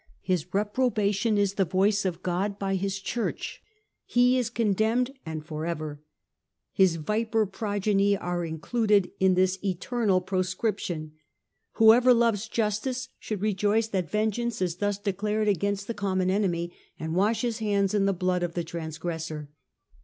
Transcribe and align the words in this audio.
His 0.23 0.51
reprobation 0.51 1.37
is 1.37 1.53
the 1.53 1.63
voice 1.63 2.05
of 2.05 2.23
God 2.23 2.57
by 2.57 2.73
his 2.73 2.99
Church! 2.99 3.61
He 4.03 4.35
is 4.35 4.49
condemned 4.49 5.11
and 5.27 5.45
for 5.45 5.63
ever! 5.67 6.01
His 6.73 6.95
viper 6.95 7.45
progeny 7.45 8.17
are 8.17 8.43
included 8.43 9.11
in 9.19 9.35
this 9.35 9.59
eternal 9.63 10.19
248 10.19 10.21
STUPOR 10.23 10.33
MUNDI 10.33 10.73
proscription. 10.73 11.11
Whoever 11.73 12.13
loves 12.15 12.47
justice 12.47 13.09
should 13.19 13.41
rejoice 13.43 13.89
that 13.89 14.09
vengeance 14.09 14.59
is 14.59 14.77
thus 14.77 14.97
declared 14.97 15.47
against 15.47 15.85
the 15.85 15.93
common 15.93 16.31
enemy, 16.31 16.73
and 16.99 17.13
wash 17.13 17.41
his 17.43 17.59
hands 17.59 17.93
in 17.93 18.07
the 18.07 18.11
blood 18.13 18.41
of 18.41 18.55
the 18.55 18.63
transgressor." 18.63 19.51